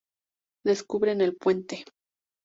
[0.63, 1.83] Descubren el Puente.